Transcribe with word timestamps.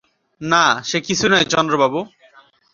না, 0.41 0.63
সে 0.89 0.97
কিছুই 1.07 1.29
নয় 1.31 1.47
চন্দ্রবাবু! 1.53 1.99